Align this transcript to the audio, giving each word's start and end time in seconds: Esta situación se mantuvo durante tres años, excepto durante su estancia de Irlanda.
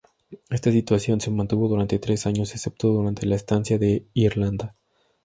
Esta 0.49 0.71
situación 0.71 1.21
se 1.21 1.29
mantuvo 1.29 1.67
durante 1.67 1.99
tres 1.99 2.25
años, 2.25 2.55
excepto 2.55 2.87
durante 2.87 3.27
su 3.27 3.33
estancia 3.35 3.77
de 3.77 4.07
Irlanda. 4.15 4.73